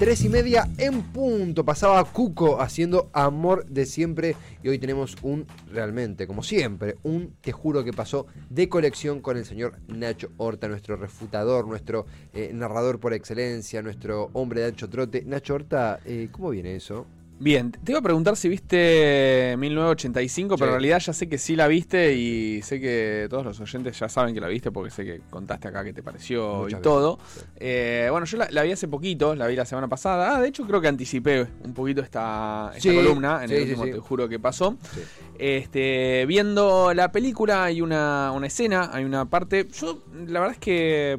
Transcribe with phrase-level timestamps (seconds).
[0.00, 1.62] Tres y media en punto.
[1.62, 4.34] Pasaba Cuco haciendo amor de siempre.
[4.62, 9.36] Y hoy tenemos un, realmente, como siempre, un te juro que pasó de colección con
[9.36, 14.88] el señor Nacho Horta, nuestro refutador, nuestro eh, narrador por excelencia, nuestro hombre de ancho
[14.88, 15.22] trote.
[15.26, 17.04] Nacho Horta, eh, ¿cómo viene eso?
[17.40, 21.56] Bien, te iba a preguntar si viste 1985, pero en realidad ya sé que sí
[21.56, 25.06] la viste y sé que todos los oyentes ya saben que la viste porque sé
[25.06, 27.18] que contaste acá qué te pareció y todo.
[27.56, 30.36] Eh, bueno, yo la, vi hace poquito, la vi la semana pasada.
[30.36, 34.28] Ah, de hecho creo que anticipé un poquito esta, columna en el último Te juro
[34.28, 34.76] que pasó.
[35.38, 39.66] Este, viendo la película hay una, una escena, hay una parte.
[39.72, 41.18] Yo la verdad es que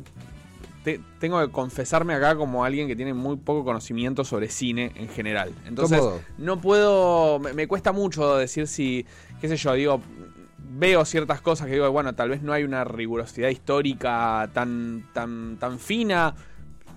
[1.19, 5.53] tengo que confesarme acá como alguien que tiene muy poco conocimiento sobre cine en general.
[5.65, 6.01] Entonces,
[6.37, 7.39] no puedo.
[7.39, 9.05] Me, cuesta mucho decir si.
[9.39, 10.01] qué sé yo, digo.
[10.73, 15.57] Veo ciertas cosas que digo, bueno, tal vez no hay una rigurosidad histórica tan, tan,
[15.57, 16.33] tan fina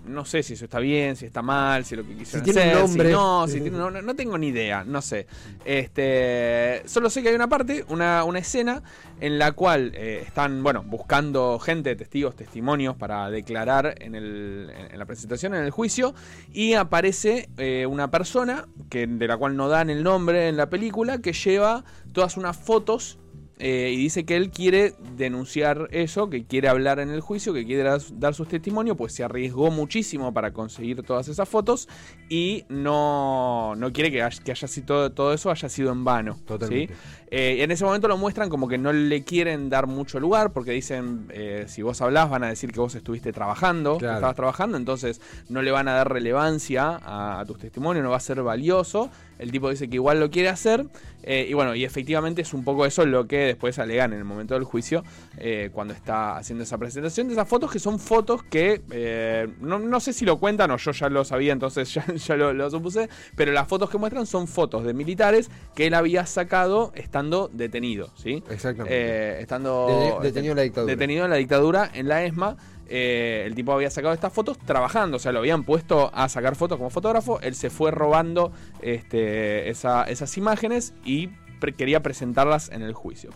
[0.07, 2.77] no sé si eso está bien, si está mal, si lo que quisieron si hacer,
[2.77, 3.11] nombre.
[3.11, 5.27] no, si no, no, tengo ni idea, no sé.
[5.65, 8.83] Este, solo sé que hay una parte, una, una escena
[9.21, 14.99] en la cual eh, están, bueno, buscando gente, testigos, testimonios para declarar en, el, en
[14.99, 16.15] la presentación, en el juicio,
[16.53, 20.69] y aparece eh, una persona que, de la cual no dan el nombre en la
[20.69, 23.19] película, que lleva todas unas fotos
[23.59, 27.65] eh, y dice que él quiere denunciar eso, que quiere hablar en el juicio, que
[27.65, 31.89] quiere dar, su testimonio, pues se arriesgó muchísimo para conseguir todas esas fotos
[32.29, 36.37] y no, no quiere que haya, que haya sido todo, eso haya sido en vano.
[36.45, 36.95] Totalmente.
[37.31, 40.73] Eh, en ese momento lo muestran como que no le quieren dar mucho lugar porque
[40.73, 44.77] dicen, eh, si vos hablás van a decir que vos estuviste trabajando, que estabas trabajando,
[44.77, 48.43] entonces no le van a dar relevancia a, a tus testimonios, no va a ser
[48.43, 49.11] valioso.
[49.39, 50.87] El tipo dice que igual lo quiere hacer.
[51.27, 54.55] Y bueno, y efectivamente es un poco eso lo que después alegan en el momento
[54.55, 55.05] del juicio,
[55.39, 60.01] eh, cuando está haciendo esa presentación de esas fotos, que son fotos que eh, no,
[60.01, 61.93] sé si lo cuentan o yo ya lo sabía, entonces
[62.27, 66.27] ya, lo, supuse, pero las fotos que muestran son fotos de militares que él había
[66.27, 68.43] sacado estando detenido, ¿sí?
[68.51, 69.41] Exactamente.
[69.41, 70.91] estando detenido en la dictadura.
[70.93, 72.57] Detenido en la dictadura en la ESMA.
[72.87, 76.55] Eh, el tipo había sacado estas fotos trabajando, o sea, lo habían puesto a sacar
[76.55, 81.31] fotos como fotógrafo, él se fue robando este, esas imágenes y
[81.73, 83.31] quería presentarlas en el juicio.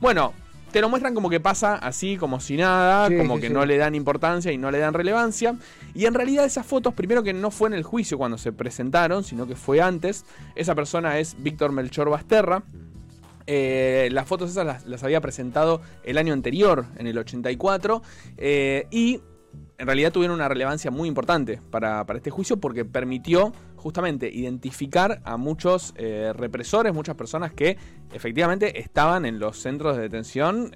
[0.00, 0.32] Bueno,
[0.72, 3.94] te lo muestran como que pasa así, como si nada, como que no le dan
[3.94, 5.56] importancia y no le dan relevancia.
[5.94, 9.22] Y en realidad esas fotos, primero que no fue en el juicio cuando se presentaron,
[9.22, 10.24] sino que fue antes.
[10.56, 12.64] Esa persona es Víctor Melchor Basterra.
[13.46, 18.02] Eh, las fotos esas las, había presentado el año anterior, en el 84,
[18.38, 19.20] eh, y
[19.78, 23.52] en realidad tuvieron una relevancia muy importante para, este juicio porque permitió
[23.84, 27.76] justamente identificar a muchos eh, represores, muchas personas que
[28.12, 30.72] efectivamente estaban en los centros de detención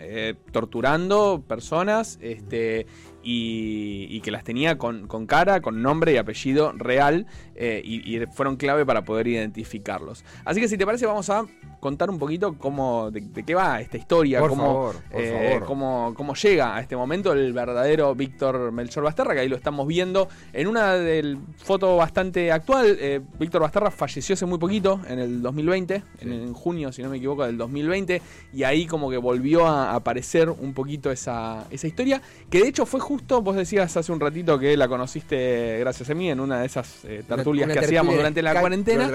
[0.53, 2.87] torturando personas este,
[3.31, 9.05] y, que las tenía con, cara, con nombre y apellido real y, fueron clave para
[9.05, 10.25] poder identificarlos.
[10.45, 11.47] Así que si te parece vamos a
[11.81, 16.81] contar un poquito cómo, de, qué va esta historia, cómo, eh, cómo, cómo, llega a
[16.81, 21.39] este momento el verdadero Víctor Melchor Basterra, que ahí lo estamos viendo en una del
[21.57, 22.97] foto bastante actual.
[23.01, 27.19] Eh, Víctor Basterra falleció hace muy poquito, en el 2020, en, junio, si no me
[27.19, 28.23] equivoco, del 2020,
[28.53, 32.87] y ahí como que volvió a aparecer un poquito esa, esa historia, que de hecho
[32.87, 36.61] fue justo, vos decías hace un ratito que la conociste gracias a mí en una
[36.61, 39.09] de esas eh, tertulias que hacíamos durante la, cuarentena.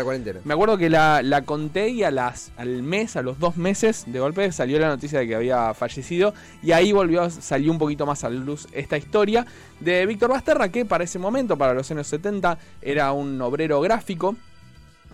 [0.44, 4.06] Me acuerdo que la, la conté y a las al mes, a los dos meses
[4.08, 6.34] de golpe, salió la noticia de que había fallecido.
[6.62, 9.46] Y ahí volvió, salió un poquito más a la luz esta historia
[9.80, 14.36] de Víctor Basterra, que para ese momento, para los años 70, era un obrero gráfico.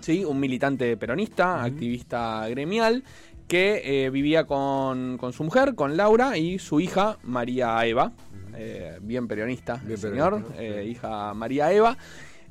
[0.02, 0.24] ¿sí?
[0.24, 3.04] Un militante peronista, activista gremial,
[3.50, 8.14] que eh, vivía con, su mujer, con Laura, y su hija, María Eva.
[8.56, 11.98] Eh, bien peronista, señor, eh, hija María Eva.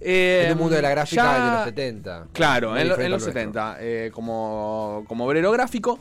[0.01, 2.27] Eh, en el mundo de la gráfica de los 70.
[2.33, 5.99] Claro, en, los 70, eh, como, como obrero gráfico.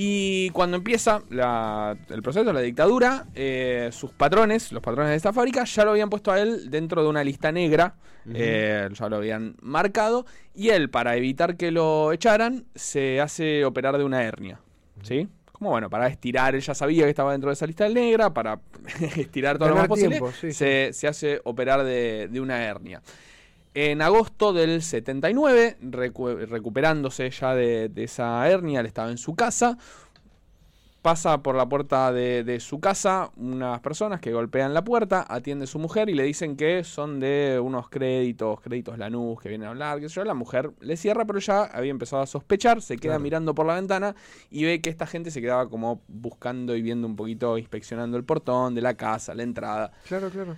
[0.00, 5.64] Y cuando empieza el proceso, la dictadura, eh, sus patrones, los patrones de esta fábrica,
[5.64, 10.24] ya lo habían puesto a él dentro de una lista negra, ya lo habían marcado,
[10.54, 14.60] y él, para evitar que lo echaran, se hace operar de una hernia.
[15.02, 15.26] ¿Sí?
[15.50, 18.60] Como bueno, para estirar, él ya sabía que estaba dentro de esa lista negra, para
[19.16, 20.20] estirar todo lo más posible,
[20.52, 23.02] se, hace operar de, de una hernia.
[23.74, 29.76] En agosto del 79, recuperándose ya de, esa hernia, él estaba en su casa.
[31.02, 35.66] Pasa por la puerta de, su casa unas personas que golpean la puerta, atiende a
[35.68, 39.70] su mujer y le dicen que son de unos créditos, créditos Lanús, que vienen a
[39.70, 40.24] hablar, que yo.
[40.24, 43.74] La mujer le cierra, pero ya había empezado a sospechar, se queda mirando por la
[43.74, 44.16] ventana
[44.50, 48.24] y ve que esta gente se quedaba como buscando y viendo un poquito, inspeccionando el
[48.24, 49.92] portón de la casa, la entrada.
[50.08, 50.56] Claro, claro.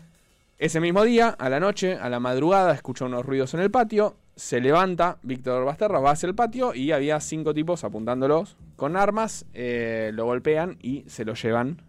[0.60, 4.16] Ese mismo día, a la noche, a la madrugada, escucha unos ruidos en el patio,
[4.36, 9.46] se levanta, Víctor Basterra va hacia el patio y había cinco tipos apuntándolos con armas,
[9.54, 11.80] eh, lo golpean y se lo llevan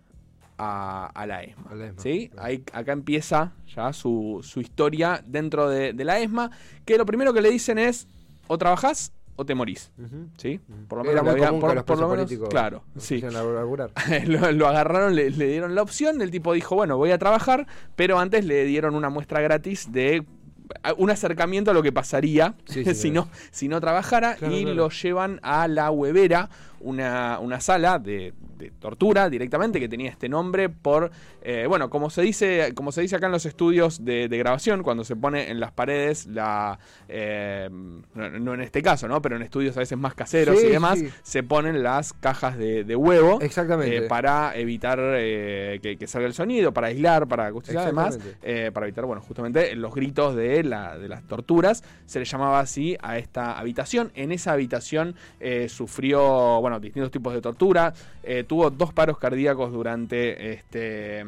[0.57, 1.69] a, a la ESMA.
[1.69, 2.29] A la ESMA, ¿sí?
[2.29, 2.47] claro.
[2.47, 6.51] Ahí, acá empieza ya su, su historia dentro de, de la ESMA,
[6.85, 8.07] que lo primero que le dicen es,
[8.47, 9.91] o trabajás o te morís.
[10.37, 10.59] ¿Sí?
[10.87, 13.21] Por lo Era menos, muy común por- que los por lo menos- políticos claro, sí.
[14.27, 17.67] lo, lo agarraron, le, le dieron la opción, el tipo dijo, bueno, voy a trabajar,
[17.95, 20.25] pero antes le dieron una muestra gratis de
[20.97, 24.61] un acercamiento a lo que pasaría Sí, sí, si, no, si no trabajara Claro, y
[24.63, 24.75] claro.
[24.75, 30.27] lo llevan a la huevera, una, una sala de, de tortura directamente que tenía este
[30.29, 31.11] nombre por,
[31.43, 34.81] eh, bueno, como se dice como se dice acá en los estudios de, de grabación,
[34.81, 39.21] cuando se pone en las paredes la, eh, no, no en este caso, ¿no?
[39.21, 42.83] Pero en estudios a veces más caseros Sí, y demás, se ponen las cajas de,
[42.83, 43.39] de huevo.
[43.41, 43.97] Exactamente.
[43.97, 48.35] Eh, para evitar que, que salga el sonido, para aislar, para Exactamente.
[48.41, 51.83] eh, para evitar, bueno, justamente los gritos de, la, de las torturas.
[52.05, 54.11] Se le llamaba así a esta habitación.
[54.15, 57.93] En esa habitación eh, sufrió, bueno, distintos tipos de tortura.
[58.23, 61.25] Eh, tuvo dos paros cardíacos durante este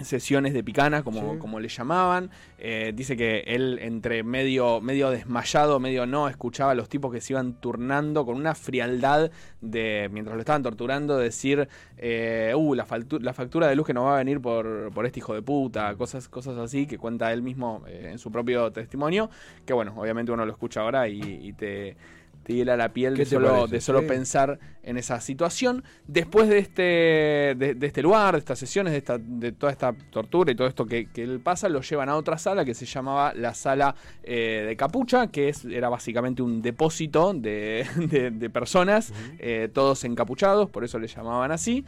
[0.00, 1.38] sesiones de picana, como, Sí.
[1.38, 2.30] como le llamaban.
[2.58, 7.20] Eh, dice que él entre medio, medio desmayado, medio no, escuchaba a los tipos que
[7.20, 9.30] se iban turnando con una frialdad
[9.60, 11.68] de, mientras lo estaban torturando, decir,
[11.98, 15.34] eh, uh, la factura de luz que nos va a venir por, por este hijo
[15.34, 19.30] de puta, cosas, cosas así que cuenta él mismo eh, en su propio testimonio,
[19.66, 21.96] que bueno, obviamente uno lo escucha ahora y, y te...
[22.44, 23.74] Te hiela la piel ¿Qué de solo, parece?
[23.74, 24.06] de solo Sí.
[24.06, 25.84] pensar en esa situación.
[26.08, 29.92] Después de este, de, de este lugar, de estas sesiones, de, esta, de toda esta
[30.10, 32.84] tortura y todo esto que, que él pasa, lo llevan a otra sala que se
[32.84, 33.94] llamaba la sala
[34.24, 40.02] eh, de capucha, que es, era básicamente un depósito de, de- de personas, eh, todos
[40.04, 41.84] encapuchados, por eso le llamaban así.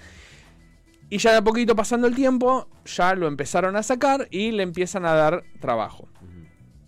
[1.10, 4.62] Y ya de a poquito pasando el tiempo, ya lo empezaron a sacar y le
[4.62, 6.08] empiezan a dar trabajo.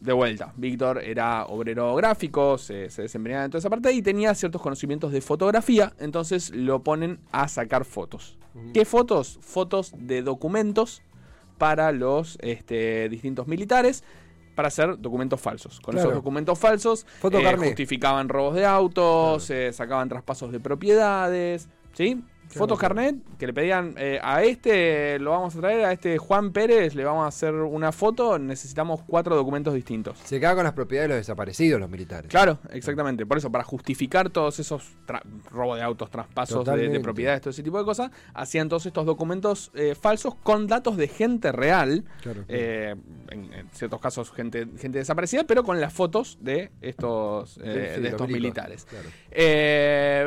[0.00, 4.34] De vuelta, Víctor era obrero gráfico, se, se desempeñaba en toda esa parte y tenía
[4.34, 8.36] ciertos conocimientos de fotografía, entonces lo ponen a sacar fotos.
[8.72, 9.38] ¿Qué fotos?
[9.42, 11.02] Fotos de documentos
[11.58, 14.04] para los este, distintos militares
[14.54, 15.80] para hacer documentos falsos.
[15.80, 16.08] Con Claro.
[16.08, 22.22] esos documentos falsos eh, justificaban robos de autos, eh, sacaban traspasos de propiedades, ¿sí?
[22.48, 26.52] Fotos carnet que le pedían eh, a este, lo vamos a traer, a este Juan
[26.52, 30.18] Pérez, le vamos a hacer una foto, necesitamos cuatro documentos distintos.
[30.24, 32.30] Se queda con las propiedades de los desaparecidos, los militares.
[32.30, 33.26] Claro, exactamente.
[33.26, 37.62] Por eso, para justificar todos esos tra- robo de autos, traspasos de, propiedades, todo ese
[37.62, 42.04] tipo de cosas, hacían todos estos documentos eh, falsos con datos de gente real.
[42.22, 42.46] Claro, claro.
[42.48, 42.94] eh,
[43.30, 48.00] en, en ciertos casos, gente, gente desaparecida, pero con las fotos de estos, Sí, sí,
[48.00, 48.86] de estos militares.
[48.86, 49.08] claro.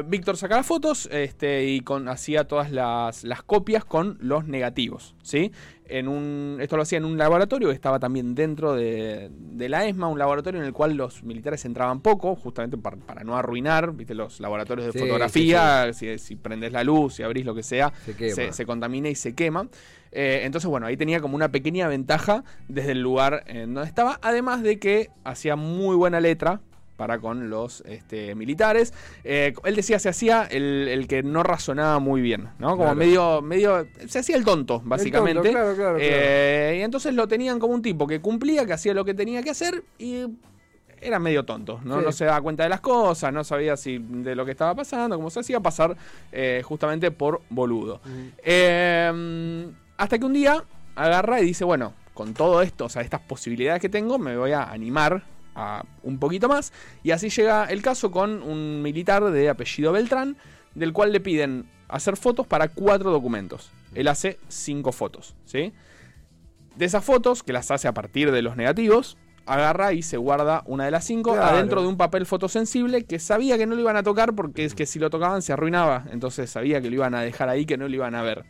[0.07, 5.15] Víctor sacaba fotos este, y con, hacía todas las, las copias con los negativos.
[5.21, 5.51] ¿sí?
[5.85, 9.85] En un, esto lo hacía en un laboratorio que estaba también dentro de, de la
[9.87, 13.93] ESMA, un laboratorio en el cual los militares entraban poco, justamente para, para no arruinar
[13.93, 14.13] ¿viste?
[14.13, 15.91] los laboratorios de Sí, fotografía.
[15.93, 18.35] Si, si prendes la luz, si abrís lo que sea, Se quema.
[18.35, 19.67] se, se contamina y se quema.
[20.11, 24.19] Eh, entonces, bueno, ahí tenía como una pequeña ventaja desde el lugar en donde estaba,
[24.23, 26.61] además de que hacía muy buena letra
[26.99, 28.93] para con los este, militares.
[29.23, 32.71] Eh, él decía, se hacía el, el que no razonaba muy bien, ¿no?
[32.71, 32.95] Como Claro.
[32.95, 35.47] medio, medio, se hacía el tonto, básicamente.
[35.47, 38.73] El tonto, claro, claro, Eh, Y entonces lo tenían como un tipo que cumplía, que
[38.73, 40.25] hacía lo que tenía que hacer y
[41.01, 41.99] era medio tonto, ¿no?
[41.99, 42.05] Sí.
[42.05, 45.15] No se daba cuenta de las cosas, no sabía si de lo que estaba pasando,
[45.15, 45.95] como se hacía pasar
[46.33, 48.01] eh, justamente por boludo.
[48.43, 50.61] Eh, hasta que un día
[50.95, 54.51] agarra y dice, bueno, con todo esto, o sea, estas posibilidades que tengo, me voy
[54.51, 55.23] a animar
[55.59, 56.71] a un poquito más.
[57.03, 60.37] Y así llega el caso con un militar de apellido Beltrán,
[60.75, 63.71] del cual le piden hacer fotos para cuatro documentos.
[63.95, 65.73] Él hace cinco fotos, ¿sí?
[66.75, 70.61] De esas fotos, que las hace a partir de los negativos, agarra y se guarda
[70.67, 71.55] una de las cinco Claro.
[71.57, 74.75] adentro de un papel fotosensible que sabía que no lo iban a tocar porque es
[74.75, 76.05] que si lo tocaban se arruinaba.
[76.11, 78.45] Entonces sabía que lo iban a dejar ahí, que no lo iban a ver.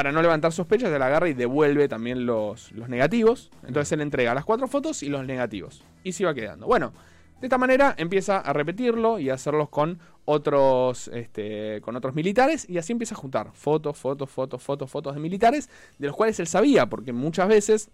[0.00, 3.50] Para no levantar sospechas, se la agarra y devuelve también los, los negativos.
[3.66, 5.84] Entonces él entrega las cuatro fotos y los negativos.
[6.04, 6.66] Y se iba quedando.
[6.66, 6.94] Bueno,
[7.38, 12.64] de esta manera empieza a repetirlo y a hacerlos con otros, este, con otros militares.
[12.66, 16.40] Y así empieza a juntar fotos, fotos, fotos, fotos, fotos de militares, de los cuales
[16.40, 17.90] él sabía, porque muchas veces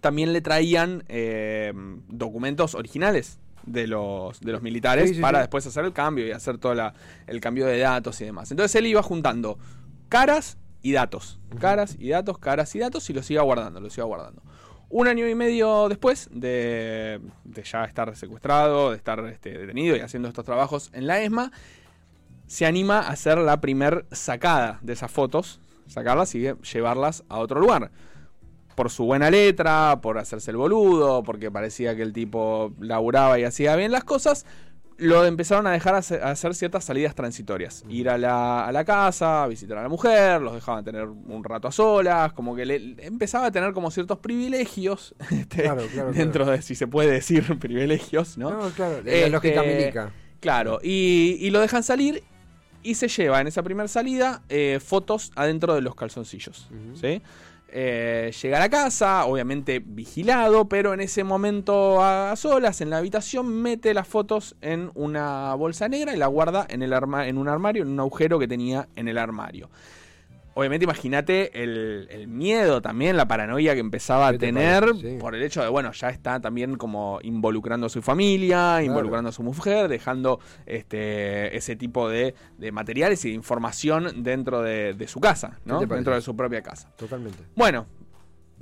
[0.00, 1.72] también le traían eh,
[2.08, 5.42] documentos originales de los, de los militares Sí, sí, para sí.
[5.42, 6.94] después hacer el cambio y hacer todo la-
[7.26, 8.52] el cambio de datos y demás.
[8.52, 9.58] Entonces él iba juntando
[10.08, 11.40] caras y datos.
[11.58, 14.42] Caras y datos, caras y datos y los iba guardando, los iba guardando.
[14.90, 20.00] Un año y medio después de, de ya estar secuestrado, de estar este, detenido y
[20.00, 21.50] haciendo estos trabajos en la ESMA,
[22.46, 27.60] se anima a hacer la primer sacada de esas fotos, sacarlas y llevarlas a otro
[27.60, 27.90] lugar.
[28.74, 33.44] por su buena letra, por hacerse el boludo, porque parecía que el tipo laburaba y
[33.44, 34.44] hacía bien las cosas,
[34.96, 37.84] lo empezaron a dejar hacer, a hacer ciertas salidas transitorias.
[37.88, 41.68] Ir a la, a la casa, visitar a la mujer, los dejaban tener un rato
[41.68, 46.46] a solas, como que le, empezaba a tener como ciertos privilegios este, Claro, claro, dentro
[46.46, 48.50] de, si se puede decir, privilegios, ¿no?
[48.50, 50.12] No, claro, la Este, lógica milica.
[50.40, 52.22] Claro, y, y lo dejan salir
[52.84, 56.68] y se lleva en esa primera salida eh, fotos adentro de los calzoncillos.
[57.00, 57.22] ¿sí?
[57.76, 63.48] Eh, llega a casa, obviamente vigilado, pero en ese momento a, solas en la habitación
[63.48, 67.82] mete las fotos en una bolsa negra y la guarda en, el en un armario,
[67.82, 69.70] en un agujero que tenía en el armario.
[70.54, 74.94] Obviamente imagínate el, el miedo también, la paranoia que empezaba a ¿Qué te tener?
[75.00, 75.16] Sí.
[75.20, 79.32] por el hecho de, bueno, ya está también como involucrando a su familia, involucrando a
[79.32, 85.08] su mujer, dejando este, ese tipo de, de materiales y de información dentro de, de
[85.08, 85.80] su casa, ¿no?
[85.80, 86.90] Dentro de su propia casa.
[86.96, 87.42] Totalmente.
[87.56, 87.86] Bueno,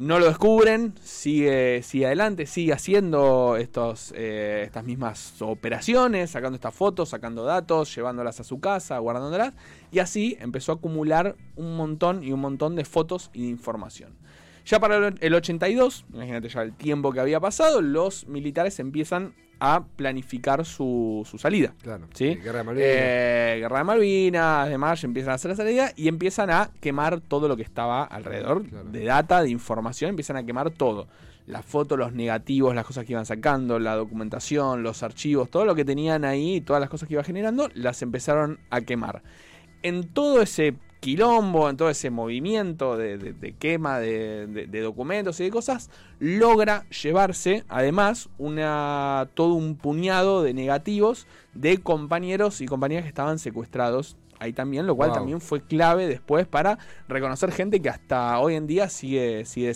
[0.02, 6.74] no lo descubren, sigue, sigue adelante, sigue haciendo estos, eh, estas mismas operaciones, sacando estas
[6.74, 9.54] fotos, sacando datos, llevándolas a su casa, guardándolas,
[9.92, 14.16] y así empezó a acumular un montón y un montón de fotos y de información.
[14.64, 19.34] Ya para el- el 82, imagínate ya el tiempo que había pasado, los militares empiezan
[19.64, 21.72] a planificar su, su salida.
[21.82, 22.08] Claro.
[22.14, 22.34] ¿Sí?
[22.34, 22.88] Guerra de Malvinas.
[22.90, 27.46] Eh, Guerra de Malvinas, además, empiezan a hacer la salida y empiezan a quemar todo
[27.46, 28.88] lo que estaba alrededor Claro.
[28.90, 31.06] de data, de información, empiezan a quemar todo.
[31.46, 35.74] Las fotos, los negativos, las cosas que iban sacando, la documentación, los archivos, todo lo
[35.76, 39.22] que tenían ahí, todas las cosas que iba generando, las empezaron a quemar.
[39.82, 45.40] En todo ese quilombo, en todo ese movimiento de, de- de quema de, de- documentos
[45.40, 45.90] y de cosas,
[46.20, 53.38] logra llevarse además una, todo un puñado de negativos de compañeros y compañeras que estaban
[53.38, 55.18] secuestrados ahí también, lo cual Wow.
[55.18, 59.72] también fue clave después para reconocer gente que hasta hoy en día sigue, sigue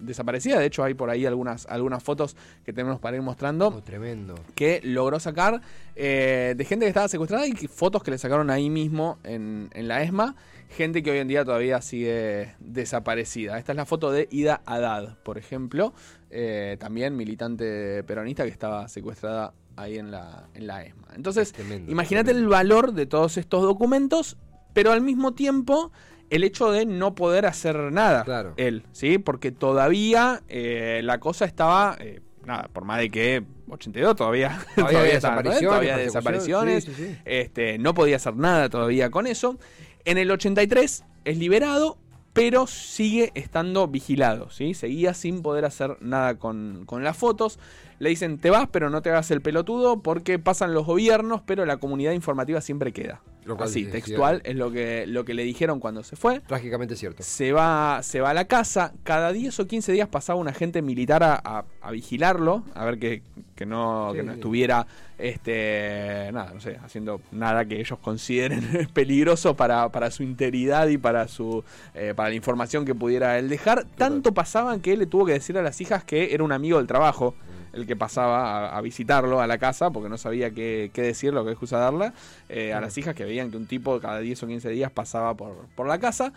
[0.00, 0.58] desaparecida.
[0.58, 4.34] De hecho, hay por ahí algunas, algunas fotos que tenemos para ir mostrando Oh, tremendo.
[4.54, 5.60] que logró sacar
[5.96, 9.86] eh, de gente que estaba secuestrada y fotos que le sacaron ahí mismo en, en
[9.88, 10.34] la ESMA.
[10.70, 13.58] Gente que hoy en día todavía sigue desaparecida.
[13.58, 15.92] Esta es la foto de Ida Haddad, por ejemplo.
[16.30, 21.08] eh, también militante peronista que estaba secuestrada ahí en la, en la ESMA.
[21.14, 21.54] Entonces,
[21.86, 24.36] imagínate el valor de todos estos documentos,
[24.72, 25.92] pero al mismo tiempo
[26.30, 28.54] el hecho de no poder hacer nada Claro.
[28.56, 29.18] él, ¿sí?
[29.18, 34.98] Porque todavía eh, la cosa estaba, eh, nada, por más de que 82 todavía, Todavía
[34.98, 35.04] ¿no?
[35.04, 37.18] desapariciones, Todavía persecuciones, desapariciones, sí, sí, sí.
[37.24, 39.58] Este, no podía hacer nada todavía con eso.
[40.04, 41.98] En el 83 es liberado,
[42.36, 44.74] pero sigue estando vigilado, ¿sí?
[44.74, 47.58] Seguía sin poder hacer nada con, con las fotos.
[47.98, 51.64] Le dicen, te vas, pero no te hagas el pelotudo porque pasan los gobiernos, pero
[51.64, 53.22] la comunidad informativa siempre queda.
[53.46, 56.40] Lo cual Así, textual, es lo que, lo que le dijeron cuando se fue.
[56.40, 57.22] Trágicamente cierto.
[57.22, 58.92] Se va, se va a la casa.
[59.04, 62.98] Cada 10 o 15 días pasaba un agente militar a, a- a vigilarlo, a ver
[62.98, 63.22] que,
[63.54, 64.38] que no, Sí, que no sí.
[64.38, 64.86] estuviera,
[65.18, 70.98] este, nada, no sé, haciendo nada que ellos consideren peligroso para, para su integridad y
[70.98, 71.62] para su,
[71.94, 73.84] eh, para la información que pudiera él dejar.
[73.96, 76.78] Tanto pasaban que él le tuvo que decir a las hijas que era un amigo
[76.78, 77.34] del trabajo
[77.76, 81.32] el que pasaba a, a visitarlo a la casa porque no sabía qué, qué decir,
[81.32, 82.14] lo que excusa darla,
[82.48, 85.34] eh, a las hijas que veían que un tipo cada 10 o 15 días pasaba
[85.34, 86.32] por, por la casa.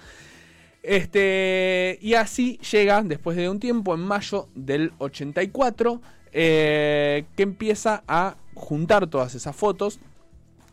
[0.84, 8.04] Este, y así llega, después de un tiempo, en mayo del 84, eh, que empieza
[8.08, 10.00] a juntar todas esas fotos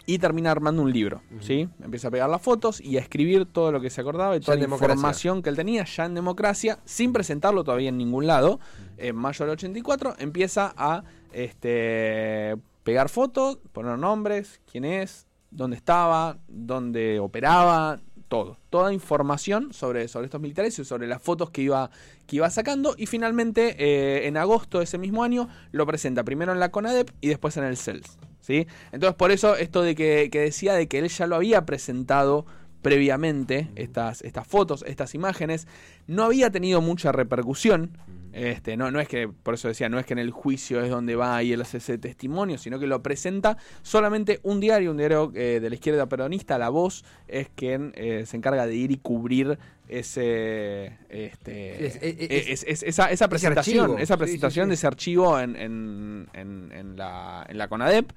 [0.06, 1.20] y termina armando un libro.
[1.40, 1.68] ¿sí?
[1.82, 4.56] Empieza a pegar las fotos y a escribir todo lo que se acordaba y toda
[4.56, 8.60] la información que él tenía ya en democracia, sin presentarlo todavía en ningún lado.
[8.96, 16.38] En mayo del 84 empieza a este, pegar fotos, poner nombres, quién es, dónde estaba,
[16.48, 17.98] dónde operaba,
[18.28, 18.58] todo.
[18.70, 21.90] Toda información sobre, sobre estos militares y sobre las fotos que iba,
[22.26, 22.94] que iba sacando.
[22.96, 27.10] Y finalmente, eh, en agosto de ese mismo año, lo presenta primero en la CONADEP
[27.20, 28.18] y después en el CELS.
[28.46, 28.68] ¿Sí?
[28.92, 32.46] Entonces, por eso, esto de que, que decía de que él ya lo había presentado
[32.80, 35.66] previamente, estas, estas fotos, estas imágenes,
[36.06, 37.98] no había tenido mucha repercusión.
[38.32, 40.90] Este, no, no es que, por eso decía, no es que en el juicio es
[40.90, 44.98] donde va y él hace ese testimonio, sino que lo presenta solamente un diario, un
[44.98, 48.92] diario eh, de la izquierda peronista, La Voz, es quien eh, se encarga de ir
[48.92, 49.58] y cubrir
[49.88, 53.98] ese este Es- es- es- es- esa, esa presentación, archivo.
[53.98, 54.68] esa presentación sí, sí.
[54.70, 58.12] de ese archivo en, en- en- en la, en la CONADEP.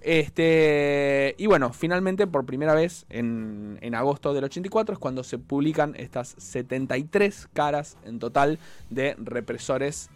[0.00, 5.38] Este, y bueno, finalmente por primera vez en, en agosto del 84 es cuando se
[5.38, 8.58] publican estas 73 caras en total
[8.90, 10.10] de represores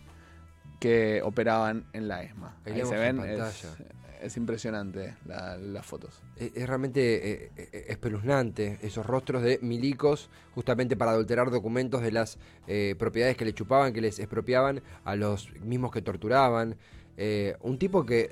[0.80, 2.56] que operaban en la ESMA.
[2.64, 3.66] Ahí Ahí, se en ven, es,
[4.22, 6.22] es impresionante la- las fotos.
[6.36, 12.38] Es, realmente eh, eh, espeluznante esos rostros de milicos, justamente para adulterar documentos de las
[12.66, 16.76] eh, propiedades que le chupaban, que les expropiaban a los mismos que torturaban.
[17.62, 18.30] Un tipo que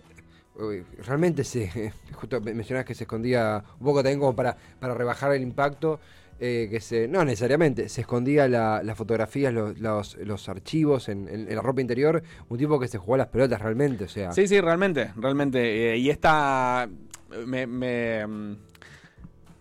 [1.04, 1.92] realmente se.
[2.12, 6.00] Justo mencionabas que se escondía un poco también como para, para rebajar el impacto.
[6.38, 7.08] Eh, que se.
[7.08, 12.22] No necesariamente, se escondía la- las fotografías, los, los, archivos en, la ropa interior.
[12.48, 14.32] Un tipo que se jugó a las pelotas realmente, o sea.
[14.32, 15.92] Sí, sí, realmente, realmente.
[15.92, 16.88] eh, y esta.
[17.46, 17.66] Me.
[17.66, 18.56] me, mm,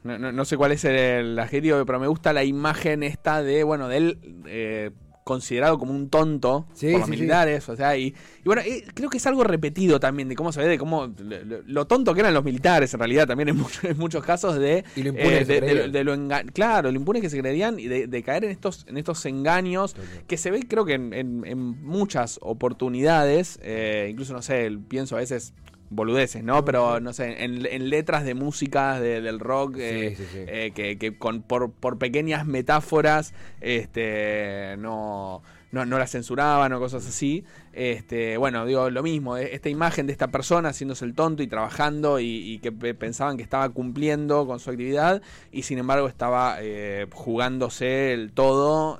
[0.04, 3.88] no, no- sé cuál es el adjetivo, pero me gusta la imagen esta de, bueno,
[3.88, 4.92] de él eh,
[5.36, 7.20] considerado como un tonto Sí, por los sí, sí.
[7.20, 10.52] militares, o sea, y, y bueno, eh, creo que es algo repetido también de cómo
[10.52, 13.58] se ve, de cómo lo, lo tonto que eran los militares en realidad también en,
[13.58, 15.92] muchos en muchos casos de, Y lo impune eh, de, de- creían.
[15.92, 18.86] de lo enga- claro, lo impune que se creían y de, de caer en estos
[18.88, 19.96] en estos engaños
[20.28, 25.16] que se ve creo que en, en- en muchas oportunidades, eh, incluso no sé, pienso
[25.16, 25.54] a veces
[25.90, 26.66] boludeces, ¿no?
[26.66, 30.40] Pero no sé, en, en letras de música de- del rock, eh, Sí, sí, sí.
[30.48, 36.80] eh, que, que con, por, por pequeñas metáforas este, no, no, no las censuraban o
[36.80, 37.44] cosas así.
[37.74, 41.48] Este, bueno, digo, lo mismo, eh, esta imagen de esta persona haciéndose el tonto y
[41.48, 46.08] trabajando y, y que pe- pensaban que estaba cumpliendo con su actividad y sin embargo
[46.08, 49.00] estaba eh, jugándose el todo.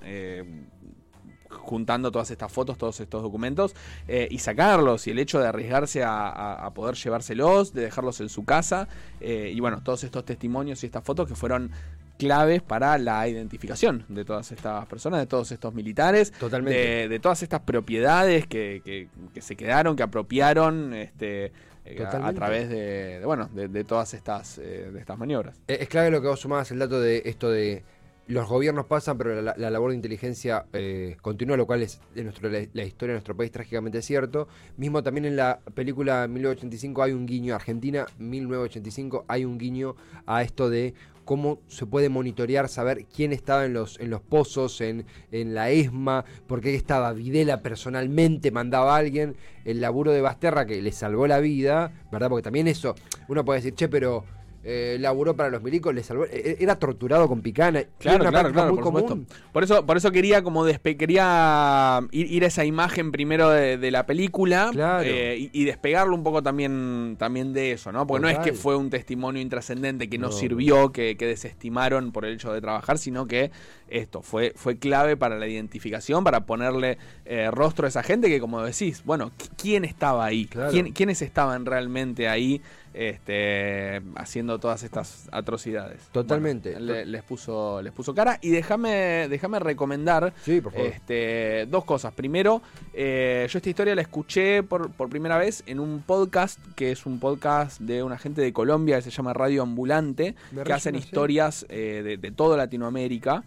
[1.66, 3.76] Juntando todas estas fotos, todos estos documentos
[4.08, 8.22] eh, y sacarlos y el hecho de arriesgarse a, a- a poder llevárselos, de dejarlos
[8.22, 8.88] en su casa
[9.20, 11.72] eh, y bueno, todos estos testimonios y estas fotos que fueron
[12.18, 16.80] claves para la identificación de todas estas personas, de todos estos militares, Totalmente.
[16.80, 21.52] de, de todas estas propiedades que, que- que se quedaron, que apropiaron este,
[21.84, 25.58] eh, a, través de, de, bueno, de, de todas estas, eh, de estas maniobras.
[25.68, 27.84] Es clave lo que vos sumabas, el dato de esto de
[28.28, 32.24] los gobiernos pasan, pero la, la labor de inteligencia eh, continúa, lo cual es de
[32.24, 34.48] nuestro, la, la historia de nuestro país trágicamente cierto.
[34.78, 40.42] Mismo también en la película 1985 hay un guiño, Argentina 1985 hay un guiño a
[40.42, 40.94] esto de
[41.26, 45.72] cómo se puede monitorear, saber quién estaba en los, en los pozos, en, en la
[45.72, 49.36] ESMA, por qué estaba Videla personalmente, mandaba a alguien,
[49.66, 52.30] el laburo de Basterra que le salvó la vida, ¿verdad?
[52.30, 52.96] Porque también eso,
[53.28, 54.24] uno puede decir, che, pero
[54.68, 58.52] eh, laburó para los milicos, le salvó, e- era torturado con picana, Claro, una claro,
[58.52, 59.02] claro, muy por común.
[59.08, 59.36] supuesto.
[59.54, 63.78] Por eso, por eso quería como despe quería ir, ir a esa imagen primero de,
[63.78, 65.04] de la película Claro.
[65.06, 68.08] eh, y, y despegarlo un poco también, también de eso, ¿no?
[68.08, 70.32] Porque no es que fue un testimonio intrascendente que no, No.
[70.34, 73.52] sirvió, que, que desestimaron por el hecho de trabajar, sino que
[73.88, 78.40] esto fue, fue clave para la identificación, para ponerle eh, rostro a esa gente que,
[78.40, 80.46] como decís, bueno, ¿qui- ¿quién estaba ahí?
[80.46, 80.72] Claro.
[80.72, 82.62] ¿Quién- ¿Quiénes estaban realmente ahí
[82.96, 86.02] este, haciendo todas estas atrocidades?
[86.12, 86.72] Totalmente.
[86.72, 88.40] Bueno, le- les, puso, les puso cara.
[88.42, 90.88] Y déjame déjame recomendar Sí, por favor.
[90.88, 92.14] este, dos cosas.
[92.14, 92.62] Primero,
[92.94, 97.06] eh, yo esta historia la escuché por, por primera vez en un podcast, que es
[97.06, 100.96] un podcast de una gente de Colombia que se llama Radio Ambulante, Me que hacen
[100.96, 103.44] historias eh, de, de toda Latinoamérica.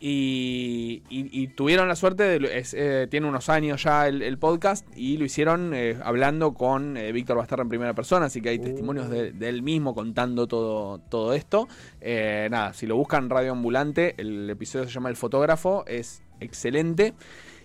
[0.00, 4.38] Y, y- y tuvieron la suerte, de, es, eh, tiene unos años ya el, el
[4.38, 8.50] podcast, y lo hicieron eh, hablando con eh, Víctor Bastarra en primera persona, así que
[8.50, 8.62] hay Uh.
[8.62, 11.66] testimonios de, de él mismo contando todo, todo esto.
[12.00, 17.14] Nada, si lo buscan Radio Ambulante, el episodio se llama El Fotógrafo, es excelente.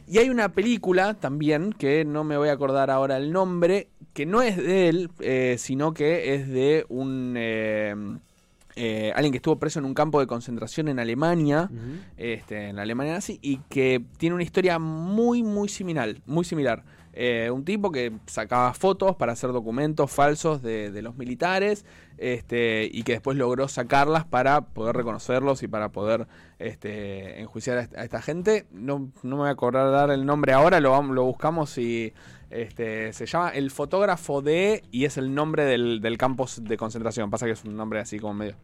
[0.07, 4.25] Y hay una película también, que no me voy a acordar ahora el nombre, que
[4.25, 5.09] no es de él,
[5.57, 8.21] sino que es de un...
[8.75, 11.69] eh, alguien que estuvo preso en un campo de concentración en Alemania,
[12.17, 16.15] este, en la Alemania nazi, y que tiene una historia muy, muy similar.
[16.25, 16.83] Muy similar.
[17.15, 21.85] Eh, un tipo que sacaba fotos para hacer documentos falsos de, de los militares
[22.17, 28.03] este, y que después logró sacarlas para poder reconocerlos y para poder este, enjuiciar a
[28.03, 28.65] esta, gente.
[28.71, 32.13] No, no me voy a acordar el nombre ahora, lo, lo buscamos y
[32.53, 37.29] este, se llama El fotógrafo de y es el nombre del, del campo de concentración.
[37.29, 38.55] Pasa que es un nombre así como medio...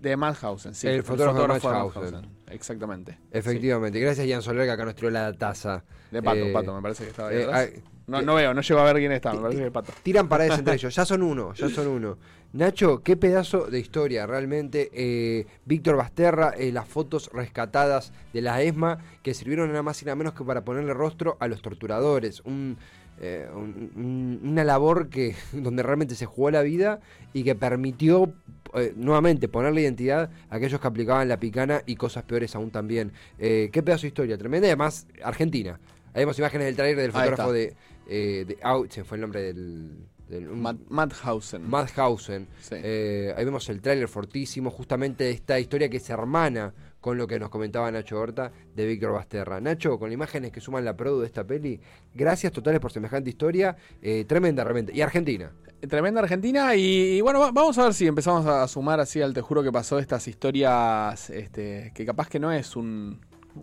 [0.00, 0.86] De Mauthausen, sí.
[0.86, 2.26] El fotógrafo de Mauthausen.
[2.50, 3.18] Exactamente.
[3.32, 3.98] Efectivamente.
[3.98, 5.82] Gracias, Jan Soler, que acá nos tiró la taza.
[6.12, 7.70] De Pato, Eh, Pato, me parece que estaba ahí eh, atrás.
[7.74, 9.92] ah, no, no veo, no llego a ver quién está, me parece que es Pato.
[10.04, 10.94] Tiran paredes entre ellos.
[10.94, 12.16] Ya son uno, ya son uno.
[12.52, 14.88] Nacho, qué pedazo de historia, realmente.
[14.94, 20.04] Eh, Víctor Basterra, eh, las fotos rescatadas de la ESMA que sirvieron nada más y
[20.04, 22.40] nada menos que para ponerle rostro a los torturadores.
[22.44, 22.78] Un,
[23.20, 27.00] eh, un- un- una labor que donde realmente se jugó la vida
[27.32, 28.32] y que permitió
[28.74, 33.12] eh, nuevamente ponerle identidad a aquellos que aplicaban la picana y cosas peores aún también.
[33.38, 35.80] Eh, qué pedazo de historia, tremenda y además Argentina.
[36.14, 37.74] Ahí vemos imágenes del trailer del fotógrafo de,
[38.08, 38.58] eh, de
[38.90, 39.90] se fue el nombre del,
[40.28, 41.68] del- un- Mauthausen.
[41.68, 42.46] Madhausen.
[42.60, 42.74] Sí.
[42.78, 47.38] Eh, ahí vemos el tráiler fortísimo, justamente esta historia que se hermana con lo que
[47.38, 49.60] nos comentaba Nacho Horta de Víctor Basterra.
[49.60, 51.80] Nacho, con imágenes que suman la produ de esta peli,
[52.14, 54.92] gracias totales por semejante historia, eh, tremenda realmente.
[54.94, 55.52] Y Argentina.
[55.88, 59.62] Tremenda Argentina y, bueno, vamos a ver si empezamos a sumar así al te juro
[59.62, 63.20] que pasó estas historias este, que capaz que no es un,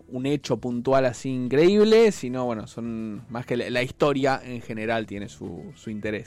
[0.08, 5.04] un hecho puntual así increíble, sino bueno, son más que la, la historia en general
[5.04, 6.24] tiene su, su interés.